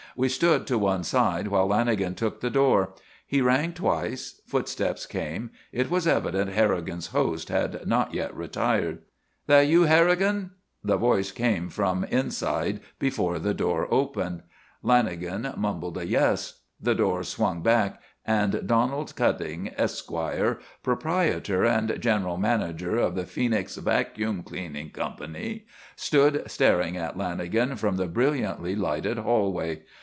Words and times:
We 0.13 0.27
stood 0.27 0.67
to 0.67 0.77
one 0.77 1.05
side, 1.05 1.47
while 1.47 1.69
Lanagan 1.69 2.17
took 2.17 2.41
the 2.41 2.49
door. 2.49 2.89
He 3.25 3.39
rang 3.39 3.71
twice. 3.71 4.41
Footsteps 4.45 5.05
came. 5.05 5.51
It 5.71 5.89
was 5.89 6.05
evident 6.05 6.49
Harrigan's 6.51 7.07
host 7.07 7.47
had 7.47 7.87
not 7.87 8.13
yet 8.13 8.35
retired. 8.35 9.03
"That 9.47 9.61
you, 9.67 9.83
Harrigan?" 9.83 10.51
the 10.83 10.97
voice 10.97 11.31
came 11.31 11.69
from 11.69 12.03
inside 12.03 12.81
before 12.99 13.39
the 13.39 13.53
door 13.53 13.87
opened. 13.89 14.43
Lanagan 14.83 15.55
mumbled 15.55 15.97
a 15.97 16.05
yes. 16.05 16.59
The 16.81 16.93
door 16.93 17.23
swung 17.23 17.61
back 17.61 18.01
and 18.25 18.67
Donald 18.67 19.15
Cutting, 19.15 19.71
Esq., 19.77 20.11
proprietor 20.83 21.63
and 21.63 21.95
general 22.01 22.35
manager 22.35 22.97
of 22.97 23.15
the 23.15 23.25
Phoenix 23.25 23.77
Vacuum 23.77 24.43
Cleaning 24.43 24.89
Company 24.89 25.65
stood 25.95 26.43
staring 26.51 26.97
at 26.97 27.17
Lanagan 27.17 27.77
from 27.79 27.95
the 27.95 28.07
brilliantly 28.07 28.75
lighted 28.75 29.17
hallway. 29.17 29.83